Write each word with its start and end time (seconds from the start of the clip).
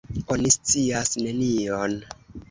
Oni 0.35 0.49
scias 0.53 1.11
nenion. 1.25 1.99